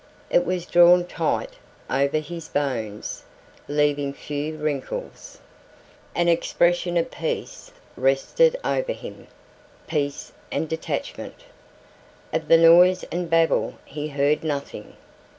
[0.31, 1.57] It was drawn tight
[1.87, 3.23] over his bones,
[3.67, 5.37] leaving few wrinkles.
[6.15, 9.27] An expression of peace rested over him
[9.85, 11.43] peace and detachment.
[12.33, 14.97] Of the noise and babble he heard nothing.